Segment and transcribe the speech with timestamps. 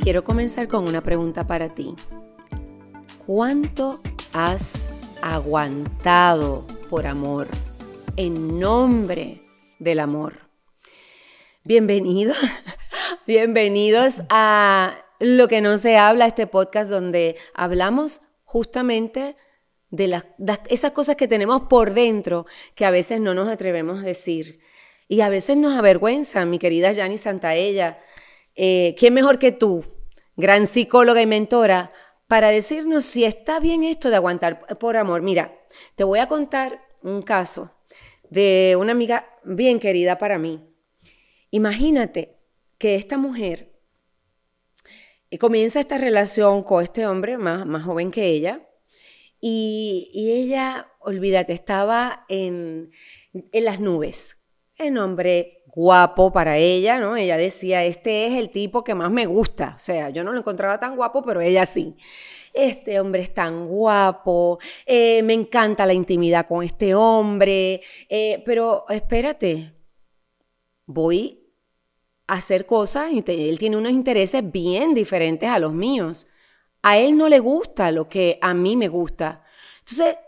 [0.00, 1.96] Quiero comenzar con una pregunta para ti.
[3.26, 4.00] ¿Cuánto
[4.32, 7.48] has aguantado por amor
[8.16, 9.42] en nombre
[9.80, 10.48] del amor?
[11.64, 12.34] Bienvenido,
[13.26, 19.36] bienvenidos a Lo que no se habla, este podcast donde hablamos justamente
[19.92, 20.24] de las,
[20.68, 24.58] esas cosas que tenemos por dentro que a veces no nos atrevemos a decir.
[25.08, 27.98] Y a veces nos avergüenza, mi querida Yani Santaella.
[28.54, 29.84] Eh, ¿Quién mejor que tú,
[30.36, 31.92] gran psicóloga y mentora,
[32.28, 35.22] para decirnos si está bien esto de aguantar por amor?
[35.22, 35.58] Mira,
[35.96, 37.72] te voy a contar un caso
[38.30, 40.64] de una amiga bien querida para mí.
[41.50, 42.38] Imagínate
[42.78, 43.72] que esta mujer
[45.30, 48.68] eh, comienza esta relación con este hombre más, más joven que ella
[49.40, 52.92] y, ella, olvídate, estaba en,
[53.32, 54.41] en las nubes.
[54.78, 57.16] El hombre guapo para ella, ¿no?
[57.16, 59.74] Ella decía, este es el tipo que más me gusta.
[59.76, 61.96] O sea, yo no lo encontraba tan guapo, pero ella sí.
[62.52, 68.84] Este hombre es tan guapo, eh, me encanta la intimidad con este hombre, eh, pero
[68.90, 69.72] espérate,
[70.84, 71.42] voy
[72.26, 76.26] a hacer cosas y él tiene unos intereses bien diferentes a los míos.
[76.82, 79.44] A él no le gusta lo que a mí me gusta.
[79.78, 80.18] Entonces,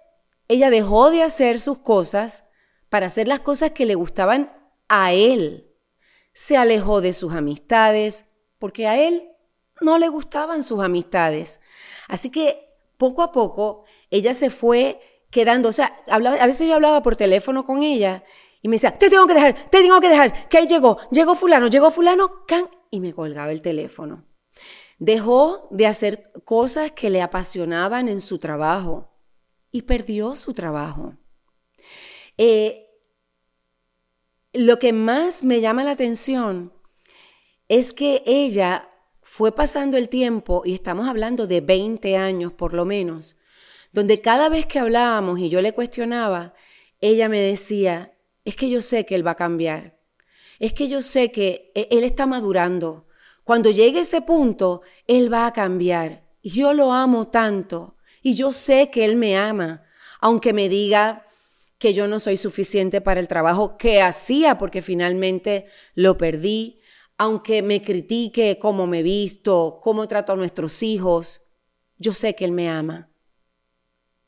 [0.49, 2.45] ella dejó de hacer sus cosas
[2.95, 4.53] para hacer las cosas que le gustaban
[4.89, 5.75] a él.
[6.33, 8.27] Se alejó de sus amistades
[8.61, 9.33] porque a él
[9.81, 11.59] no le gustaban sus amistades.
[12.07, 15.01] Así que poco a poco ella se fue
[15.33, 18.23] quedando, o sea, a veces yo hablaba por teléfono con ella
[18.63, 21.35] y me decía, te tengo que dejar, te tengo que dejar, que ahí llegó, llegó
[21.35, 24.25] fulano, llegó fulano, can, y me colgaba el teléfono.
[25.01, 29.19] Dejó de hacer cosas que le apasionaban en su trabajo
[29.73, 31.17] y perdió su trabajo.
[32.37, 32.84] Eh,
[34.55, 36.73] lo que más me llama la atención
[37.69, 38.89] es que ella
[39.23, 43.37] fue pasando el tiempo, y estamos hablando de 20 años por lo menos,
[43.93, 46.55] donde cada vez que hablábamos y yo le cuestionaba,
[47.01, 49.99] ella me decía, es que yo sé que él va a cambiar,
[50.59, 53.05] es que yo sé que e-, él está madurando,
[53.45, 56.25] cuando llegue ese punto, Él va a cambiar.
[56.43, 59.85] Yo lo amo tanto y yo sé que Él me ama,
[60.21, 61.27] aunque me diga
[61.85, 66.81] que yo no soy suficiente para el trabajo que hacía porque finalmente lo perdí,
[67.19, 71.43] aunque me critique cómo me visto, cómo trato a nuestros hijos,
[71.99, 73.11] yo sé que Él me ama.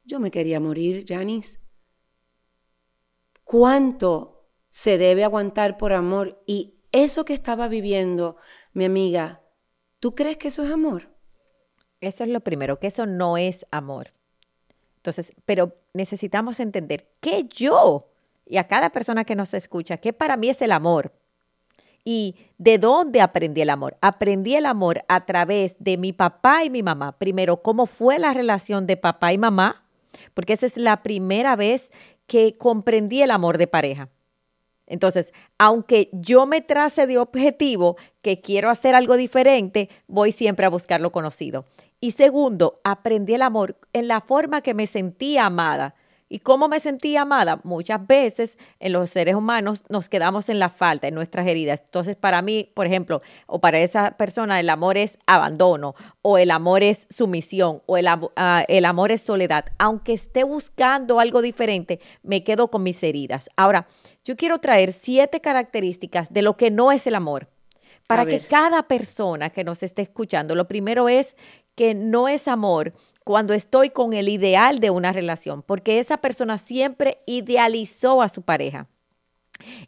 [0.05, 1.61] Yo me quería morir, Janice.
[3.43, 6.43] ¿Cuánto se debe aguantar por amor?
[6.47, 8.37] Y eso que estaba viviendo
[8.75, 9.43] mi amiga,
[9.99, 11.09] ¿tú crees que eso es amor?
[12.03, 14.13] Eso es lo primero, que eso no es amor.
[15.07, 18.09] Entonces, pero necesitamos entender que yo
[18.45, 21.13] y a cada persona que nos escucha, que para mí es el amor.
[22.05, 23.97] ¿Y de dónde aprendí el amor?
[24.01, 27.19] Aprendí el amor a través de mi papá y mi mamá.
[27.19, 29.85] Primero, cómo fue la relación de papá y mamá,
[30.35, 31.93] porque esa es la primera vez
[32.27, 34.09] que comprendí el amor de pareja.
[34.87, 40.71] Entonces, aunque yo me trace de objetivo que quiero hacer algo diferente, voy siempre a
[40.71, 41.65] buscar lo conocido.
[42.01, 45.95] Y segundo, aprendí el amor en la forma que me sentía amada.
[46.29, 47.61] ¿Y cómo me sentía amada?
[47.63, 51.83] Muchas veces en los seres humanos nos quedamos en la falta, en nuestras heridas.
[51.85, 56.51] Entonces, para mí, por ejemplo, o para esa persona, el amor es abandono, o el
[56.51, 59.67] amor es sumisión, o el, ah, el amor es soledad.
[59.79, 63.49] Aunque esté buscando algo diferente, me quedo con mis heridas.
[63.57, 63.87] Ahora,
[64.25, 67.49] yo quiero traer siete características de lo que no es el amor.
[68.09, 71.35] Para que cada persona que nos esté escuchando, lo primero es
[71.75, 72.95] que no es amor
[73.27, 78.43] cuando estoy con el ideal de una relación, porque esa persona siempre idealizó a su
[78.43, 78.87] pareja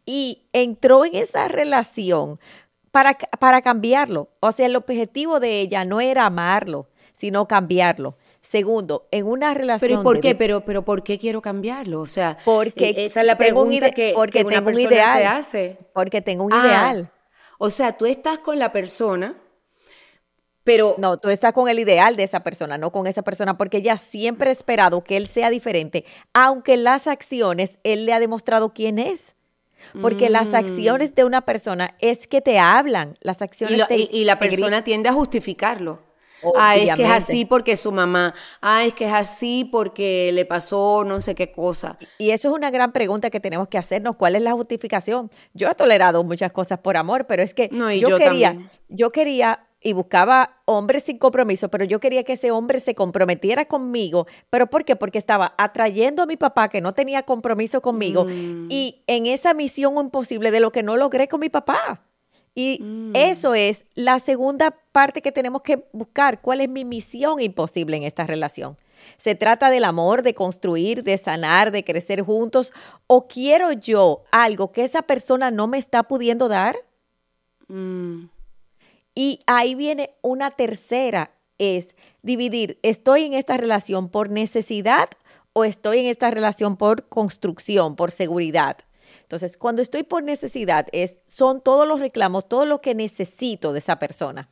[0.04, 2.40] y entró en esa relación
[2.90, 4.28] para, para cambiarlo.
[4.40, 8.16] O sea, el objetivo de ella no era amarlo, sino cambiarlo.
[8.42, 9.88] Segundo, en una relación.
[9.88, 10.34] ¿Pero por qué?
[10.34, 12.00] pero, pero ¿por qué quiero cambiarlo?
[12.00, 15.16] O sea, porque e, esa es la pregunta que, porque una tengo persona un ideal,
[15.16, 15.78] se hace.
[15.92, 17.12] Porque tengo un Ah, ideal.
[17.58, 19.36] O sea, tú estás con la persona,
[20.68, 23.78] pero No, tú estás con el ideal de esa persona, no con esa persona, porque
[23.78, 28.72] ella siempre ha esperado que él sea diferente, aunque las acciones él le ha demostrado
[28.72, 29.34] quién es.
[30.02, 33.96] Porque las acciones de una persona es que te hablan, las y, acciones lo- te-
[33.96, 36.02] y- y la persona tiende a justificarlo.
[36.56, 37.12] Ah, es que es Obviamente.
[37.16, 38.34] así porque su mamá.
[38.60, 41.96] Ah, es que es así porque le pasó no sé qué cosa.
[42.18, 44.14] Y eso es una gran pregunta que tenemos que hacernos.
[44.16, 45.30] ¿Cuál es la justificación?
[45.54, 48.48] Yo he tolerado muchas cosas por amor, pero es que No, y yo, yo quería,
[48.50, 48.70] también.
[48.88, 53.66] yo quería y buscaba hombres sin compromiso, pero yo quería que ese hombre se comprometiera
[53.66, 54.26] conmigo.
[54.50, 54.96] ¿Pero por qué?
[54.96, 58.66] Porque estaba atrayendo a mi papá que no tenía compromiso conmigo Mm.
[58.70, 62.02] y en esa misión imposible de lo que no logré con mi papá.
[62.54, 63.12] Y Mm.
[63.14, 66.40] eso es la segunda parte que tenemos que buscar.
[66.40, 68.76] ¿Cuál es mi misión imposible en esta relación?
[69.16, 72.72] ¿Se trata del amor, de construir, de sanar, de crecer juntos?
[73.06, 76.76] ¿O quiero yo algo que esa persona no me está pudiendo dar?
[77.68, 78.24] Mm.
[79.18, 85.08] Y ahí viene una tercera, es dividir, ¿estoy en esta relación por necesidad
[85.52, 88.76] o estoy en esta relación por construcción, por seguridad?
[89.22, 93.80] Entonces, cuando estoy por necesidad, es, son todos los reclamos, todo lo que necesito de
[93.80, 94.50] esa persona.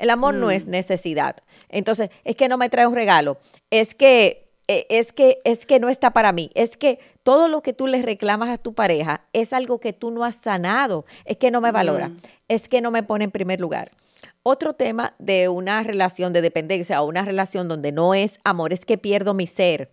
[0.00, 1.36] El amor no es necesidad.
[1.68, 3.38] Entonces, es que no me trae un regalo,
[3.70, 7.62] es que eh, es que es que no está para mí, es que todo lo
[7.62, 11.36] que tú le reclamas a tu pareja es algo que tú no has sanado, es
[11.36, 12.10] que no me valora,
[12.48, 13.90] es que no me pone en primer lugar.
[14.42, 18.84] Otro tema de una relación de dependencia o una relación donde no es amor es
[18.84, 19.92] que pierdo mi ser.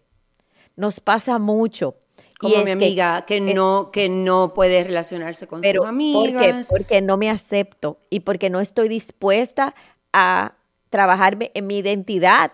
[0.75, 1.95] Nos pasa mucho.
[2.39, 5.89] Como y mi es que- amiga que, no, que no puede relacionarse con pero sus
[5.89, 6.67] amigas.
[6.69, 9.75] Porque no me acepto y porque no estoy dispuesta
[10.13, 10.55] a
[10.89, 12.51] trabajarme en mi identidad.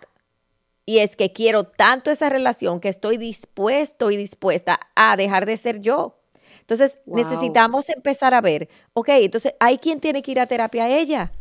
[0.85, 5.57] Y es que quiero tanto esa relación que estoy dispuesto y dispuesta a dejar de
[5.57, 6.19] ser yo.
[6.59, 7.17] Entonces Wow.
[7.17, 11.31] necesitamos empezar a ver, ok, entonces hay quien tiene que ir a terapia a ella.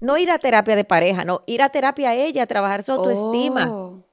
[0.00, 2.90] No ir a terapia de pareja, no, ir a terapia a ella, a trabajar su
[2.92, 3.70] autoestima.
[3.70, 4.04] Oh.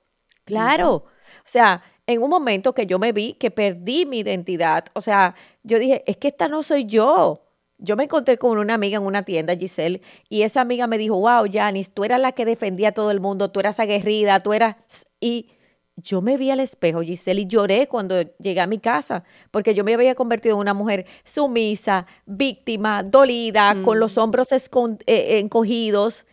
[0.45, 0.93] Claro.
[0.93, 5.35] O sea, en un momento que yo me vi que perdí mi identidad, o sea,
[5.63, 7.48] yo dije, es que esta no soy yo.
[7.81, 11.15] Yo me encontré con una amiga en una tienda, Giselle, y esa amiga me dijo,
[11.17, 14.53] wow, Janice, tú eras la que defendía a todo el mundo, tú eras aguerrida, tú
[14.53, 14.75] eras...
[15.21, 15.47] Y
[15.95, 19.83] yo me vi al espejo, Giselle, y lloré cuando llegué a mi casa, porque yo
[19.83, 26.25] me había convertido en una mujer sumisa, víctima, dolida, con los hombros escon- eh, encogidos.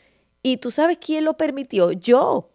[0.43, 2.51] Y tú sabes quién lo permitió, yo.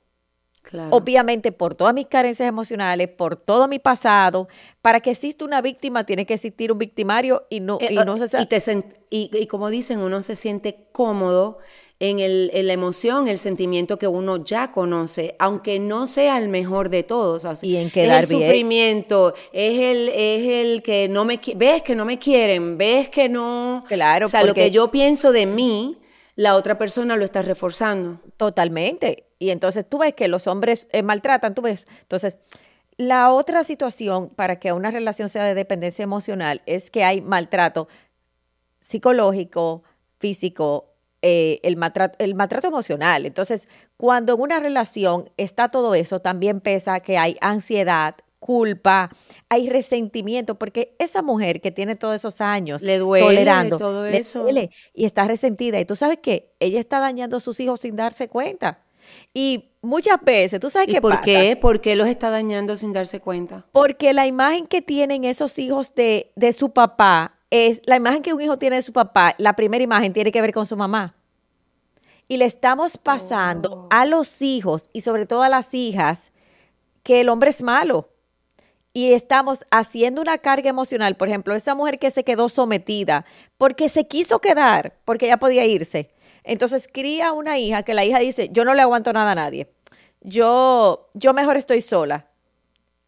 [0.61, 0.95] Claro.
[0.95, 4.47] Obviamente por todas mis carencias emocionales, por todo mi pasado,
[4.81, 8.17] para que exista una víctima tiene que existir un victimario y no, Eh, y no
[8.17, 8.61] se y, te
[9.09, 11.57] y- y como dicen, uno se siente cómodo
[11.99, 16.47] en, el, en la emoción, el sentimiento que uno ya conoce, aunque no sea el
[16.49, 17.45] mejor de todos.
[17.45, 18.49] o sea, Y en quedar es el bien.
[18.49, 23.29] sufrimiento, es el, es el que no me ves que no me quieren, ves que
[23.29, 23.83] no.
[23.87, 25.97] Claro, o sea, lo que yo pienso de mí,
[26.35, 28.19] la otra persona lo está reforzando.
[28.37, 29.25] Totalmente.
[29.41, 31.87] Y entonces tú ves que los hombres eh, maltratan, tú ves.
[32.01, 32.37] Entonces,
[32.97, 37.87] la otra situación para que una relación sea de dependencia emocional es que hay maltrato
[38.79, 39.81] psicológico,
[40.19, 40.93] físico,
[41.23, 43.25] eh, el, maltrato, el maltrato emocional.
[43.25, 43.67] Entonces,
[43.97, 49.09] cuando en una relación está todo eso, también pesa que hay ansiedad, culpa,
[49.49, 54.17] hay resentimiento, porque esa mujer que tiene todos esos años Le duele tolerando, todo le
[54.19, 54.43] eso.
[54.43, 55.79] duele y está resentida.
[55.79, 58.83] Y tú sabes que ella está dañando a sus hijos sin darse cuenta.
[59.33, 61.23] Y muchas veces, ¿tú sabes ¿Y qué por pasa?
[61.23, 61.55] qué?
[61.55, 63.65] ¿Por qué los está dañando sin darse cuenta?
[63.71, 68.33] Porque la imagen que tienen esos hijos de, de su papá es la imagen que
[68.33, 71.15] un hijo tiene de su papá, la primera imagen tiene que ver con su mamá.
[72.27, 76.31] Y le estamos pasando a los hijos y sobre todo a las hijas
[77.03, 78.09] que el hombre es malo.
[78.93, 81.15] Y estamos haciendo una carga emocional.
[81.15, 83.25] Por ejemplo, esa mujer que se quedó sometida
[83.57, 86.09] porque se quiso quedar, porque ya podía irse.
[86.43, 89.67] Entonces cría una hija que la hija dice, yo no le aguanto nada a nadie.
[90.21, 92.27] Yo, yo mejor estoy sola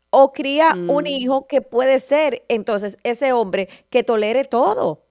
[0.10, 5.02] o cría un hijo que puede ser entonces ese hombre que tolere todo.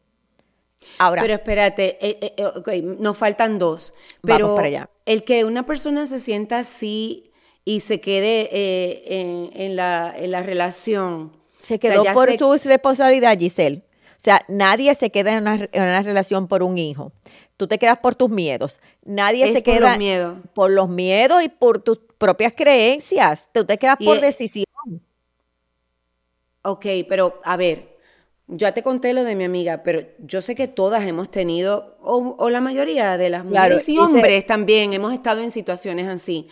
[0.98, 2.68] Ahora, Pero espérate, eh, eh, eh, ok,
[2.98, 3.94] nos faltan dos.
[4.22, 4.90] Vamos Pero para allá.
[5.06, 7.30] el que una persona se sienta así
[7.64, 11.32] y se quede eh, en, en la, en la relación.
[11.62, 13.82] se o sea, quedó por se- su responsabilidad, Giselle.
[14.22, 17.10] O sea, nadie se queda en una, en una relación por un hijo.
[17.56, 18.80] Tú te quedas por tus miedos.
[19.04, 20.38] Nadie Es se por queda los miedos.
[20.54, 23.50] por los miedos y por tus propias creencias.
[23.52, 24.64] Tú te quedas Y por es- decisión.
[26.62, 27.96] Ok, pero a ver,
[28.46, 32.36] ya te conté lo de mi amiga, pero yo sé que todas hemos tenido, o,
[32.38, 36.06] o la mayoría de las Claro, mujeres y ese- hombres también hemos estado en situaciones
[36.06, 36.46] así.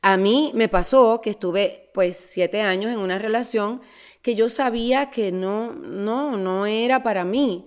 [0.00, 3.82] A mí me pasó que estuve pues siete años en una relación
[4.22, 7.66] que yo sabía que no, no, no era para mí.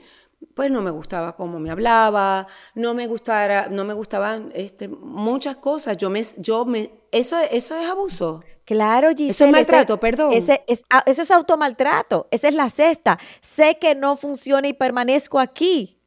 [0.55, 5.55] Pues no me gustaba cómo me hablaba, no me gustara, no me gustaban este, muchas
[5.55, 5.95] cosas.
[5.97, 8.43] Yo me, yo me, eso, eso es abuso.
[8.65, 9.29] Claro, Giselle.
[9.31, 10.33] Eso es ese- maltrato, perdón.
[10.33, 12.27] ese es, ah, eso es automaltrato.
[12.29, 13.17] Esa es la cesta.
[13.41, 15.97] Sé que no funciona y permanezco aquí.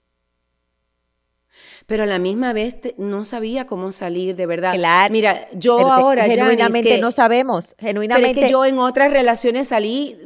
[1.87, 4.75] Pero a la misma vez no sabía cómo salir de verdad.
[4.75, 5.13] Claro.
[5.13, 8.31] Mira, yo ahora genuinamente que, no sabemos, genuinamente.
[8.35, 10.17] Pero es que yo en otras relaciones salí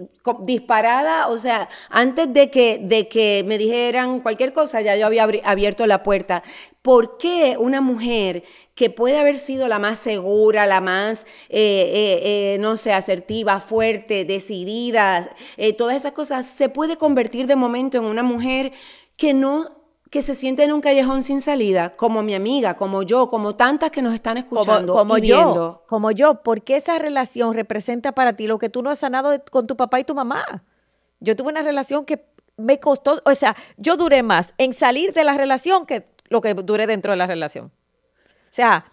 [0.40, 5.28] disparada, o sea, antes de que de que me dijeran cualquier cosa, ya yo había
[5.44, 6.42] abierto la puerta.
[6.80, 8.42] ¿Por qué una mujer
[8.74, 11.58] que puede haber sido la más segura, la más, eh,
[11.92, 15.28] eh, eh, no sé, asertiva, fuerte, decidida,
[15.76, 18.72] todas esas cosas, se puede convertir de momento en una mujer
[19.18, 19.79] que no
[20.10, 23.92] que se siente en un callejón sin salida, como mi amiga, como yo, como tantas
[23.92, 25.84] que nos están escuchando como, y yo, viendo.
[25.88, 29.68] Como yo, porque esa relación representa para ti lo que tú no has sanado con
[29.68, 30.64] tu papá y tu mamá.
[31.20, 32.26] Yo tuve una relación que
[32.56, 36.54] me costó, o sea, yo duré más en salir de la relación que lo que
[36.54, 37.66] duré dentro de la relación.
[37.66, 38.86] O sea,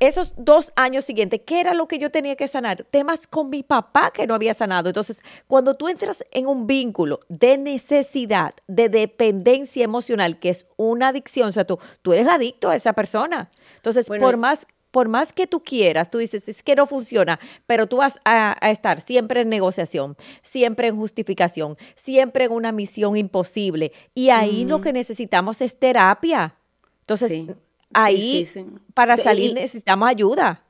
[0.00, 2.84] esos dos años siguientes, ¿qué era lo que yo tenía que sanar?
[2.90, 4.88] Temas con mi papá que no había sanado.
[4.88, 11.08] Entonces, cuando tú entras en un vínculo de necesidad, de dependencia emocional, que es una
[11.08, 13.50] adicción, o sea, tú, tú eres adicto a esa persona.
[13.76, 17.86] Entonces, por más por más que tú quieras, tú dices, es que no funciona, pero
[17.86, 23.92] tú vas a, estar siempre en negociación, siempre en justificación, siempre en una misión imposible.
[24.14, 26.56] Y ahí lo que necesitamos es terapia.
[27.00, 27.54] Entonces,
[27.94, 28.46] ahí
[28.94, 30.64] para salir necesitamos ayuda.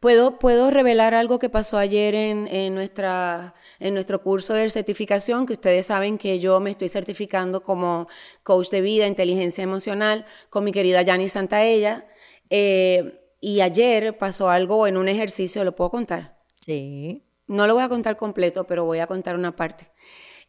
[0.00, 5.52] Puedo, puedo revelar algo que pasó ayer en, nuestra, en nuestro curso de certificación, que
[5.52, 8.08] ustedes saben que yo me estoy certificando como
[8.42, 12.08] coach de vida, inteligencia emocional, con mi querida Yani Santaella.
[12.48, 16.38] Eh, y ayer pasó algo en un ejercicio, ¿lo puedo contar?
[16.64, 17.22] Sí.
[17.46, 19.90] No lo voy a contar completo, pero voy a contar una parte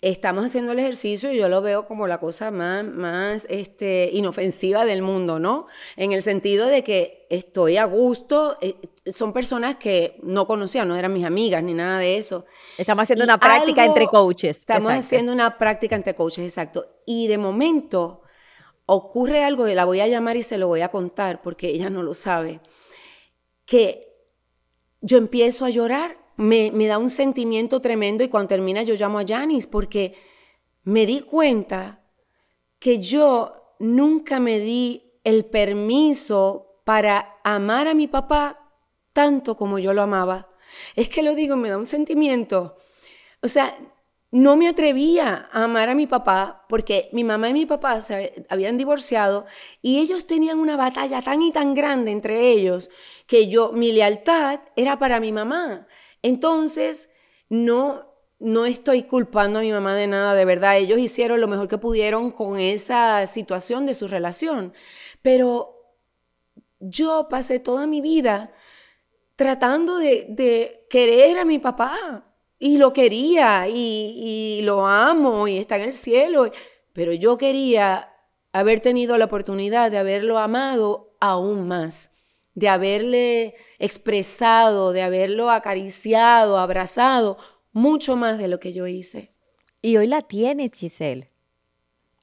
[0.01, 4.84] estamos haciendo el ejercicio y yo lo veo como la cosa más, más este, inofensiva
[4.84, 5.67] del mundo, ¿no?
[5.96, 8.75] En el sentido de que estoy a gusto, eh,
[9.12, 12.46] son personas que no conocía, no eran mis amigas ni nada de eso.
[12.77, 14.58] Estamos haciendo una práctica entre coaches.
[14.58, 16.88] Estamos haciendo una práctica entre coaches, exacto.
[17.05, 18.24] Y de momento
[18.88, 21.91] ocurre algo que la voy a llamar y se lo voy a contar porque ella
[21.91, 22.60] no lo sabe,
[23.65, 24.08] que
[25.00, 29.25] yo empiezo a llorar me, da un sentimiento tremendo y cuando termina yo llamo a
[29.25, 30.15] Janis porque
[30.83, 32.03] me di cuenta
[32.79, 38.74] que yo nunca me di el permiso para amar a mi papá
[39.13, 40.50] tanto como yo lo amaba.
[40.95, 42.75] Es que lo digo, me da un sentimiento.
[43.43, 43.77] O sea,
[44.31, 48.45] no me atrevía a amar a mi papá porque mi mamá y mi papá se
[48.50, 49.45] habían divorciado
[49.81, 52.89] y ellos tenían una batalla tan y tan grande entre ellos
[53.27, 55.88] que yo, mi lealtad era para mi mamá.
[56.21, 57.09] Entonces,
[57.49, 60.77] no, no estoy culpando a mi mamá de nada, de verdad.
[60.77, 64.73] Ellos hicieron lo mejor que pudieron con esa situación de su relación.
[65.21, 65.97] Pero
[66.79, 68.51] yo pasé toda mi vida
[69.35, 72.25] tratando de, querer a mi papá.
[72.59, 76.51] Y lo quería y, lo amo y está en el cielo.
[76.93, 78.13] Pero yo quería
[78.53, 82.11] haber tenido la oportunidad de haberlo amado aún más
[82.55, 87.38] de haberle expresado, de haberlo acariciado, abrazado,
[87.72, 89.34] mucho más de lo que yo hice.
[89.81, 91.31] Y hoy la tienes, Giselle,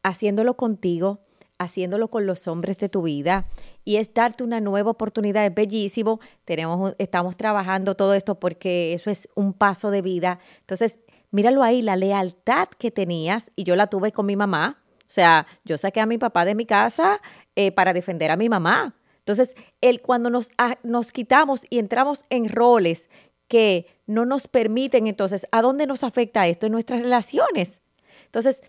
[0.03, 1.21] haciéndolo contigo,
[1.59, 3.47] haciéndolo con los hombres de tu vida
[3.85, 5.45] y es darte una nueva oportunidad.
[5.45, 6.21] Es bellísimo.
[6.45, 10.39] Tenemos, estamos trabajando todo esto porque eso es un paso de vida.
[10.61, 14.83] Entonces, míralo ahí, la lealtad que tenías y yo la tuve con mi mamá.
[15.01, 17.21] O sea, yo saqué a mi papá de mi casa
[17.57, 18.95] eh, para defender a mi mamá.
[19.29, 23.11] Entonces, el, cuando nos, ah, nos quitamos y entramos en roles
[23.47, 26.65] que no nos permiten, entonces, ¿a dónde nos afecta esto?
[26.65, 27.83] En nuestras relaciones.
[28.25, 28.63] Entonces,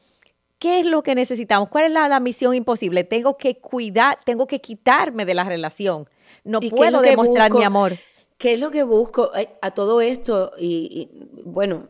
[0.58, 1.70] ¿qué es lo que necesitamos?
[1.70, 3.06] ¿Cuál es la, misión imposible?
[3.06, 6.10] Tengo que cuidar, tengo que quitarme de la relación.
[6.44, 7.98] No puedo demostrar mi amor.
[8.38, 10.52] ¿Qué es lo que busco a todo esto?
[10.60, 11.10] y,
[11.46, 11.88] bueno,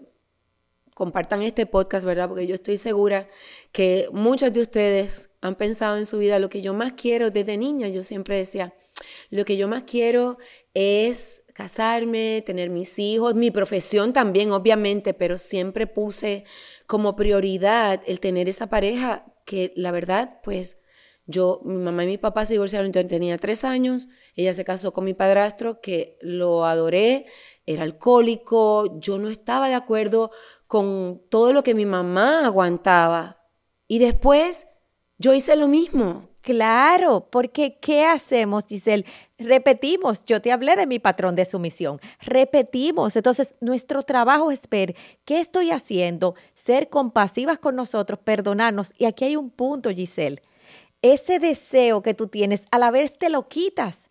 [1.00, 2.28] compartan este podcast, ¿verdad?
[2.28, 3.30] Porque yo estoy segura
[3.72, 7.56] que muchas de ustedes han pensado en su vida lo que yo más quiero desde
[7.56, 7.88] niña.
[7.88, 8.74] Yo siempre decía,
[9.30, 10.40] lo que yo más quiero
[10.74, 16.44] es casarme, tener mis hijos, mi profesión también, obviamente, pero siempre puse
[16.86, 20.80] como prioridad el tener esa pareja que la verdad, pues
[21.28, 24.92] yo, mi mamá y mi papá se divorciaron, entonces tenía tres años, ella se casó
[24.92, 27.28] con mi padrastro, que lo adoré,
[27.66, 30.32] era alcohólico, yo no estaba de acuerdo
[30.70, 33.42] con todo lo que mi mamá aguantaba.
[33.88, 34.68] Y después
[35.18, 36.30] yo hice lo mismo.
[36.42, 39.04] Claro, porque ¿qué hacemos, Giselle?
[39.40, 44.96] Repetimos, yo te hablé de mi patrón de sumisión, repetimos, entonces nuestro trabajo es ver
[45.26, 48.94] qué estoy haciendo, ser compasivas con nosotros, perdonarnos.
[48.96, 50.42] Y aquí hay un punto, Giselle,
[51.02, 54.10] ese deseo que tú tienes, a la vez te lo quitas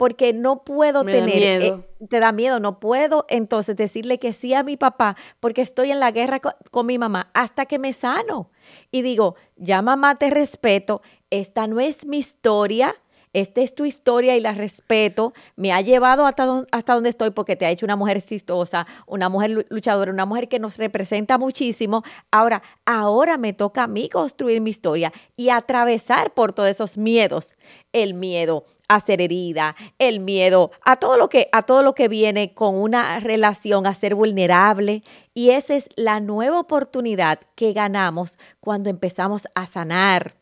[0.00, 1.78] porque no puedo tener, eh,
[2.08, 6.00] te da miedo, no puedo entonces decirle que sí a mi papá porque estoy en
[6.00, 8.50] la guerra con, mi mamá hasta que me sano.
[8.90, 12.94] Y digo, ya mamá te respeto, esta no es mi historia,
[13.32, 16.46] esta es tu historia y la respeto, me ha llevado hasta,
[16.94, 20.58] donde estoy porque te ha hecho una mujer exitosa, una mujer luchadora, una mujer que
[20.58, 22.02] nos representa muchísimo.
[22.32, 27.54] Ahora, ahora me toca a mí construir mi historia y atravesar por todos esos miedos,
[27.92, 32.08] el miedo a ser herida, el miedo a todo lo que a todo lo que
[32.08, 35.04] viene con una relación a ser vulnerable.
[35.34, 40.39] Y esa es la nueva oportunidad que ganamos cuando empezamos a sanar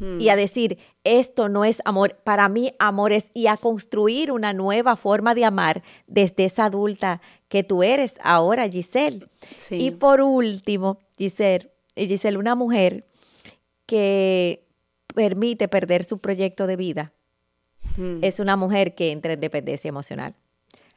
[0.00, 4.52] y a decir, esto no es amor, para mí amor es y a construir una
[4.52, 9.28] nueva forma de amar desde esa adulta que tú eres ahora, Giselle.
[9.70, 13.06] Y por último, Giselle, Giselle, una mujer
[13.86, 14.66] que
[15.14, 17.12] permite perder su proyecto de vida,
[18.22, 20.34] es una mujer que entra en dependencia emocional.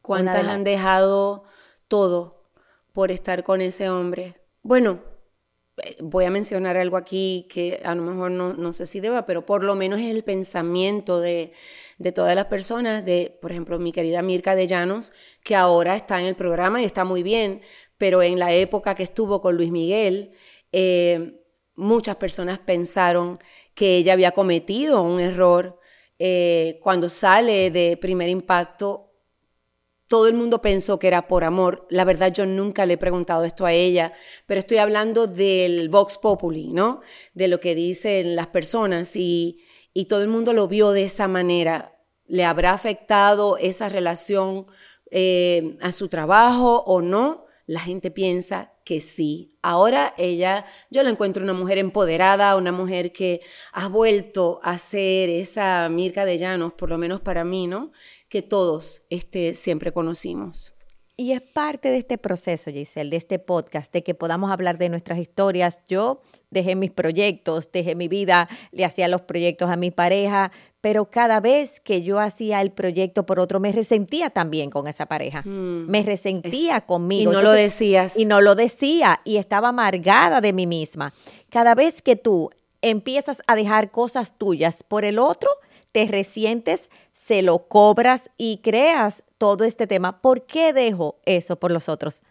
[0.01, 1.43] ¿Cuántas han dejado
[1.87, 2.49] todo
[2.93, 4.33] por estar con ese hombre?
[4.63, 5.01] Bueno,
[5.99, 9.63] voy a mencionar algo aquí que a lo mejor no, sé si deba, pero por
[9.63, 11.51] lo menos es el pensamiento de,
[12.13, 16.27] todas las personas, de, por ejemplo, mi querida Mirka de Llanos, que ahora está en
[16.27, 17.61] el programa y está muy bien,
[17.97, 20.33] pero en la época que estuvo con Luis Miguel,
[20.71, 21.41] eh,
[21.75, 23.39] muchas personas pensaron
[23.73, 25.79] que ella había cometido un error.
[26.19, 29.06] Eh, cuando sale de primer impacto,
[30.07, 31.85] todo el mundo pensó que era por amor.
[31.89, 34.13] La verdad yo nunca le he preguntado esto a ella,
[34.45, 37.01] pero estoy hablando del Vox Populi, ¿no?
[37.33, 39.59] De lo que dicen las personas y,
[39.93, 41.93] y todo el mundo lo vio de esa manera.
[42.25, 44.67] ¿Le habrá afectado esa relación
[45.11, 47.45] eh, a su trabajo o no?
[47.65, 49.57] La gente piensa que sí.
[49.61, 53.41] Ahora ella, yo la encuentro una mujer empoderada, una mujer que
[53.73, 57.91] ha vuelto a ser esa Mirka de Llanos, por lo menos para mí, ¿no?
[58.29, 60.73] Que todos este, siempre conocimos.
[61.19, 64.87] Y es parte de este proceso, Giselle, de este podcast, de que podamos hablar de
[64.87, 65.79] nuestras historias.
[65.87, 71.09] Yo dejé mis proyectos, dejé mi vida, le hacía los proyectos a mi pareja, pero
[71.09, 75.41] cada vez que yo hacía el proyecto por otro, me resentía también con esa pareja.
[75.41, 75.89] Mm.
[75.89, 77.31] me resentía conmigo.
[77.31, 78.15] Y no lo decías.
[78.15, 81.13] Y no lo decía y estaba amargada de mí misma.
[81.49, 82.51] Cada vez que tú
[82.83, 85.49] empiezas a dejar cosas tuyas por el otro,
[85.97, 90.21] te resientes, se lo cobras y creas todo este tema.
[90.21, 92.21] ¿Por qué dejo eso por los otros?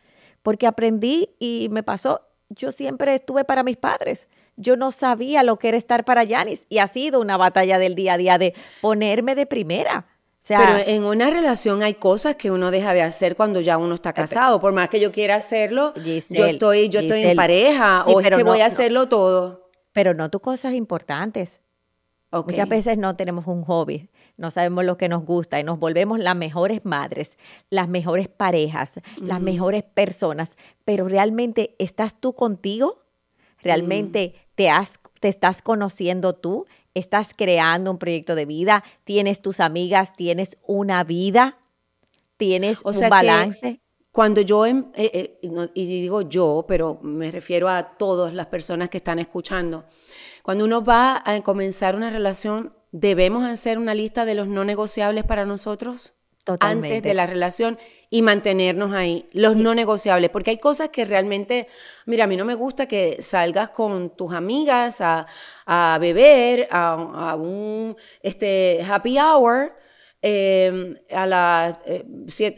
[0.44, 4.28] Porque aprendí y me pasó, yo siempre estuve para mis padres.
[4.54, 7.96] Yo no sabía lo que era estar para Yanis y ha sido una batalla del
[7.96, 10.06] día a día de ponerme de primera.
[10.46, 14.12] Pero en una relación hay cosas que uno deja de hacer cuando ya uno está
[14.12, 14.60] casado.
[14.60, 15.92] Por más que yo quiera hacerlo,
[16.30, 19.70] yo estoy, yo estoy en pareja o es que voy a hacerlo todo.
[19.92, 21.60] Pero no tus cosas importantes.
[22.44, 26.18] Muchas veces no tenemos un hobby, no sabemos lo que nos gusta y nos volvemos
[26.18, 27.38] las mejores madres,
[27.70, 33.02] las mejores parejas, las mejores personas, pero realmente estás tú contigo,
[33.62, 34.54] realmente mm.
[34.54, 40.14] te, has, te estás conociendo tú, estás creando un proyecto de vida, tienes tus amigas,
[40.16, 41.58] tienes una vida,
[42.36, 43.80] tienes un balance.
[44.16, 48.88] Cuando yo, em, eh, eh, y digo yo, pero me refiero a todas las personas
[48.88, 49.84] que están escuchando,
[50.46, 55.24] cuando uno va a comenzar una relación, ¿debemos hacer una lista de los no negociables
[55.24, 56.14] para nosotros?
[56.60, 57.76] antes de la relación
[58.10, 61.66] y mantenernos ahí, los no negociables, porque hay cosas que realmente,
[62.04, 67.96] mira, a mí no me gusta que salgas con tus amigas a, beber, a, un
[68.22, 69.74] este, happy hour.
[70.22, 71.76] Em, a las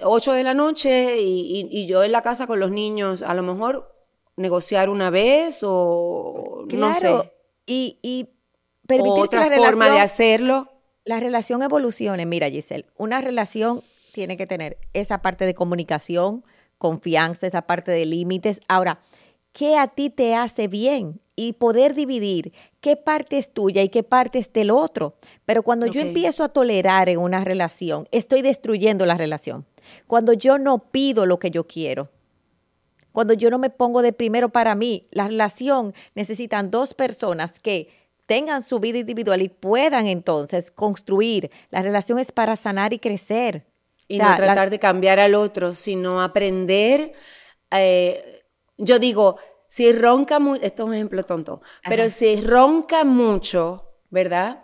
[0.03, 3.42] 8 eh, de la noche y, yo en la casa con los niños, a lo
[3.42, 3.94] mejor
[4.37, 7.38] negociar una vez o no sé
[7.68, 8.31] y, y
[8.88, 10.72] permitir Otra forma de hacerlo.
[11.04, 12.26] La relación evolucione.
[12.26, 13.81] Mira, Giselle, una relación
[14.12, 16.44] tiene que tener esa parte de comunicación,
[16.78, 18.61] confianza, esa parte de límites.
[18.66, 19.00] Ahora,
[19.52, 21.20] ¿qué a ti te hace bien?
[21.37, 25.14] Y poder dividir qué parte es tuya y qué parte es del otro.
[25.44, 29.64] Pero cuando yo empiezo a tolerar en una relación, estoy destruyendo la relación.
[30.09, 32.11] Cuando yo no pido lo que yo quiero,
[33.18, 37.88] cuando yo no me pongo de primero para mí, la relación necesitan dos personas que
[38.26, 41.50] tengan su vida individual y puedan entonces construir.
[41.70, 43.66] La relación es para sanar y crecer.
[44.07, 47.12] Y no tratar de cambiar al otro, sino aprender.
[47.72, 48.44] Eh,
[48.76, 49.35] yo digo,
[49.66, 54.62] si ronca mucho, esto es un ejemplo tonto, pero si ronca mucho, ¿verdad?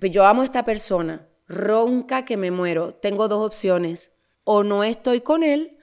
[0.00, 4.10] Pues yo amo a esta persona, ronca que me muero, tengo dos opciones,
[4.42, 5.75] o no estoy con él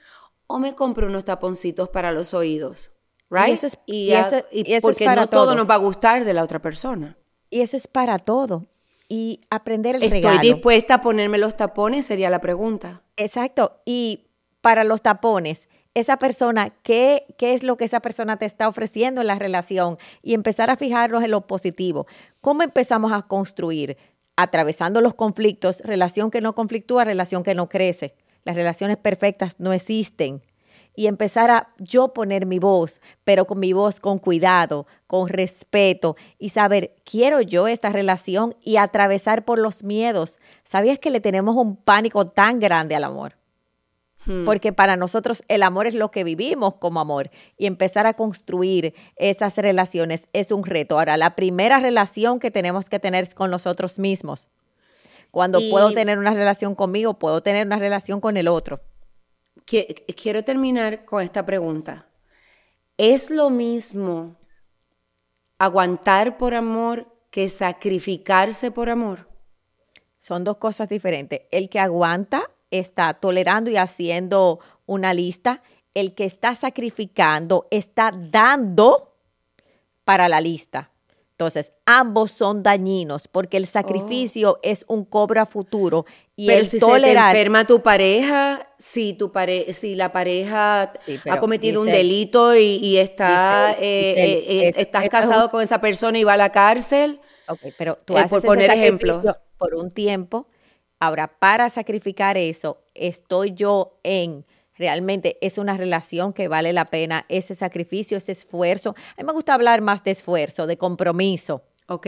[0.53, 2.91] o me compro unos taponcitos para los oídos.
[3.31, 3.47] Right?
[3.47, 5.55] Y eso es, y, eso, porque para no todo.
[5.55, 7.17] nos va a gustar de la otra persona.
[7.49, 8.67] Y eso es para todo.
[9.09, 13.01] Y aprender el Estoy dispuesta a ponerme los tapones, sería la pregunta.
[13.17, 13.81] Exacto.
[13.83, 14.27] Y
[14.61, 19.21] para los tapones, esa persona, ¿qué, ¿qué es lo que esa persona te está ofreciendo
[19.21, 19.97] en la relación?
[20.21, 22.05] Y empezar a fijarnos en lo positivo.
[22.41, 23.97] ¿Cómo empezamos a construir?
[24.35, 28.13] Atravesando los conflictos, relación que no conflictúa, relación que no crece.
[28.45, 30.41] Las relaciones perfectas no existen
[30.95, 36.15] y empezar a yo poner mi voz, pero con mi voz con cuidado, con respeto
[36.37, 40.39] y saber, quiero yo esta relación y atravesar por los miedos.
[40.63, 43.37] ¿Sabías que le tenemos un pánico tan grande al amor?
[44.25, 44.45] Hmm.
[44.45, 48.93] Porque para nosotros el amor es lo que vivimos como amor y empezar a construir
[49.15, 50.97] esas relaciones es un reto.
[50.97, 54.49] Ahora, la primera relación que tenemos que tener es con nosotros mismos.
[55.33, 58.79] Cuando puedo tener una relación conmigo, puedo tener una relación con el otro
[59.65, 62.07] quiero terminar con esta pregunta.
[62.97, 64.35] ¿Es lo mismo
[65.57, 69.29] aguantar por amor que sacrificarse por amor?
[70.19, 71.41] Son dos cosas diferentes.
[71.51, 75.63] El que aguanta está tolerando y haciendo una lista.
[75.93, 79.15] El que está sacrificando está dando
[80.05, 80.91] para la lista.
[81.43, 84.59] Entonces, ambos son dañinos porque el sacrificio oh.
[84.63, 89.73] es un cobra futuro y Pero si se te enferma tu pareja, si tu pare
[89.73, 90.91] si la pareja
[91.29, 96.23] ha cometido un delito y, está eh, eh, eh, estás casado con esa persona y
[96.23, 97.19] va a la cárcel.
[97.77, 99.19] pero tú haces por poner ejemplos
[99.57, 100.47] por un tiempo.
[100.99, 104.45] Ahora, para sacrificar eso, estoy yo en
[104.83, 108.95] realmente es una relación que vale la pena, ese sacrificio, ese esfuerzo.
[109.15, 111.63] A mí me gusta hablar más de esfuerzo, de compromiso.
[111.87, 112.07] Ok.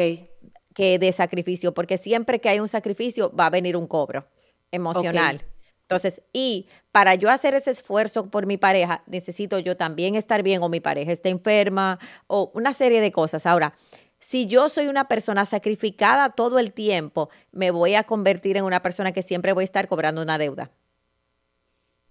[0.73, 4.27] Que de sacrificio, porque siempre que hay un sacrificio va a venir un cobro
[4.71, 5.41] emocional.
[5.83, 10.61] Entonces, y para yo hacer ese esfuerzo por mi pareja, necesito yo también estar bien
[10.61, 13.45] o mi pareja está enferma o una serie de cosas.
[13.45, 13.73] Ahora,
[14.19, 18.81] si yo soy una persona sacrificada todo el tiempo, me voy a convertir en una
[18.81, 20.71] persona que siempre voy a estar cobrando una deuda.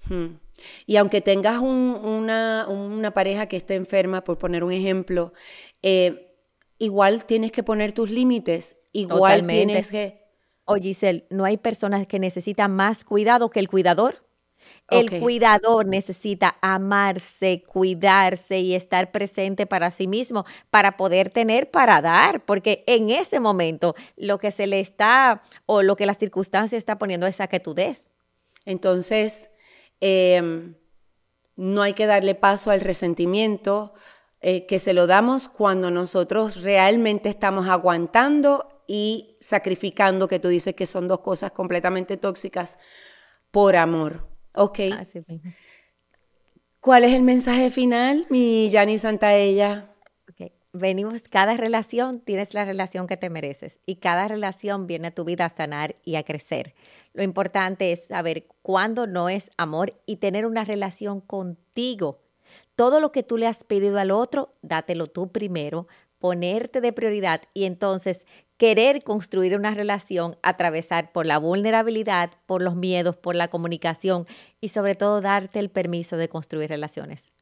[0.09, 0.37] Hmm.
[0.87, 5.33] Y aunque tengas una, pareja que esté enferma, por poner un ejemplo,
[5.83, 6.37] eh,
[6.79, 10.23] igual tienes que poner tus límites, igual tienes que...
[10.67, 14.25] Oye, Giselle, ¿no hay personas que necesitan más cuidado que el cuidador?
[14.91, 22.03] El cuidador necesita amarse, cuidarse y estar presente para sí mismo para poder tener para
[22.03, 26.77] dar, porque en ese momento lo que se le está o lo que la circunstancia
[26.77, 28.11] está poniendo es a que tú des.
[28.67, 29.51] Entonces,
[30.01, 30.75] Em,
[31.57, 33.95] no hay que darle paso al resentimiento,
[34.41, 40.75] eh, que se lo damos cuando nosotros realmente estamos aguantando y sacrificando, que tú dices
[40.75, 42.79] que son dos cosas completamente tóxicas,
[43.51, 44.29] por amor.
[44.55, 44.81] ¿Ok?
[46.81, 49.95] ¿Cuál es el mensaje final, mi Yani Santaella?
[50.75, 55.25] venimos, cada relación tienes la relación que te mereces y cada relación viene a tu
[55.25, 56.75] vida a sanar y a crecer.
[57.15, 62.21] Lo importante es saber cuándo no es amor y tener una relación contigo.
[62.75, 65.87] Todo lo que tú le has pedido al otro, dátelo tú primero,
[66.19, 72.75] ponerte de prioridad y entonces querer construir una relación, atravesar por la vulnerabilidad, por los
[72.75, 74.27] miedos, por la comunicación
[74.61, 77.33] y sobre todo darte el permiso de construir relaciones.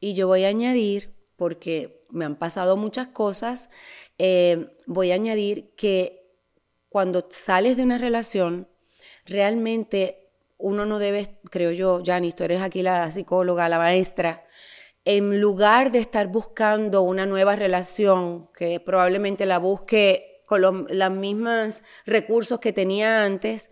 [0.00, 3.70] Y yo voy a añadir porque me han pasado muchas cosas,
[4.18, 6.28] eh, voy a añadir que
[6.88, 8.68] cuando sales de una relación,
[9.28, 14.44] realmente uno no debe, creo yo, Janice, tú eres aquí la psicóloga, la maestra,
[15.04, 21.82] en lugar de estar buscando una nueva relación, que probablemente la busque con los mismos
[22.04, 23.70] recursos que tenía antes,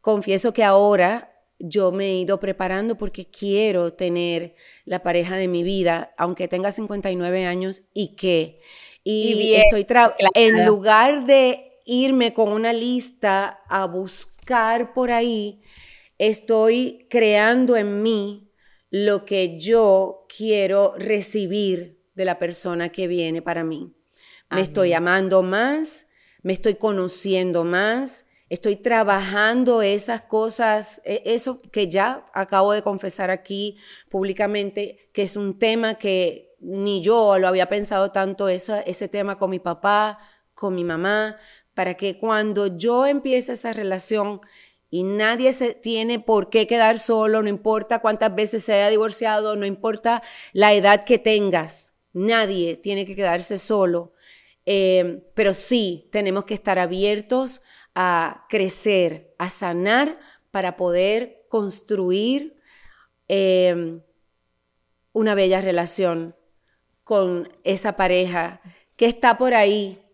[0.00, 5.62] confieso que ahora yo me he ido preparando porque quiero tener la pareja de mi
[5.62, 8.60] vida, aunque tenga 59 años y que.
[9.02, 9.86] Y, estoy
[10.34, 14.39] en lugar de irme con una lista a buscar
[14.94, 15.62] por ahí,
[16.18, 18.50] estoy creando en mí
[18.90, 23.94] lo que yo quiero recibir de la persona que viene para mí.
[24.50, 26.06] Me estoy amando más,
[26.42, 33.30] me estoy conociendo más, estoy trabajando esas cosas, e, eso que ya acabo de confesar
[33.30, 33.76] aquí
[34.08, 39.50] públicamente, que es un tema que ni yo lo había pensado tanto, ese tema con
[39.50, 40.18] mi papá,
[40.54, 41.38] con mi mamá,
[41.80, 44.42] para que cuando yo empiece esa relación
[44.90, 49.56] y nadie se tiene por qué quedar solo, no importa cuántas veces se haya divorciado,
[49.56, 54.12] no importa la edad que tengas, nadie tiene que quedarse solo.
[54.66, 57.62] Eh, pero sí tenemos que estar abiertos
[57.94, 62.60] a crecer, a sanar para poder construir
[63.26, 64.02] em,
[65.14, 66.36] una bella relación
[67.04, 68.60] con esa pareja
[68.96, 70.09] que está por ahí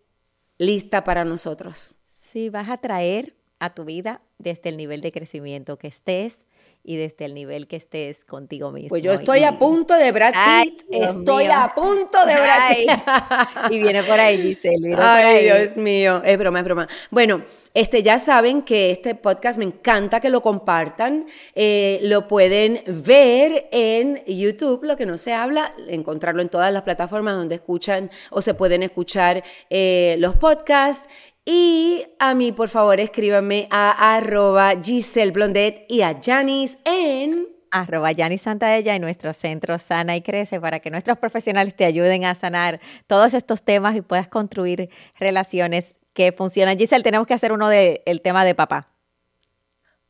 [0.57, 1.93] lista para nosotros.
[2.19, 6.45] Sí, vas a traer a tu vida desde el nivel de crecimiento que estés
[6.87, 8.87] y desde el nivel que estés contigo mismo.
[8.87, 13.71] Pues yo estoy a punto de Brad Pitt, estoy a punto de Brad Pitt.
[13.71, 16.87] y viene por ahí, Giselle, Ay, Dios mío, es broma, es broma.
[17.11, 22.81] Bueno, este, ya saben que este podcast me encanta que lo compartan, eh, lo pueden
[22.87, 28.09] ver en YouTube, lo que no se habla, encontrarlo en todas las plataformas donde escuchan
[28.29, 31.09] o se pueden escuchar eh, los podcasts.
[31.49, 38.11] Y a mí, por favor, escríbanme a arroba Giselle Blondet y a Janice en arroba
[38.11, 42.35] Yanis Santaella y nuestro centro Sana y Crece para que nuestros profesionales te ayuden a
[42.35, 46.77] sanar todos estos temas y puedas construir relaciones que funcionan.
[46.77, 48.85] Giselle, tenemos que hacer uno del el tema de papá.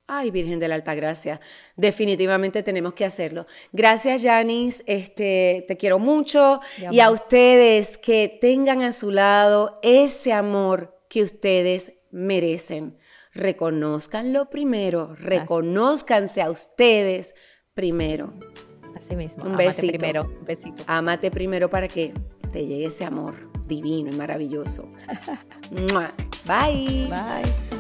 [0.08, 1.39] Ay, Virgen de la Alta Gracia,
[1.76, 3.45] definitivamente tenemos que hacerlo.
[3.73, 10.34] Gracias, Yanis, este, te quiero mucho y a ustedes que tengan a su lado ese
[10.34, 12.98] amor que ustedes merecen.
[13.34, 17.36] Reconózcanlo primero, reconózcanse a ustedes
[17.74, 18.34] primero.
[18.98, 19.46] Así mismo.
[19.46, 19.88] Un besito.
[19.89, 20.24] primero.
[20.24, 20.84] Un besito.
[20.88, 22.13] Amate primero para que
[22.52, 24.91] te llegue ese amor divino y maravilloso.
[26.48, 27.08] Bye.
[27.10, 27.77] Bye.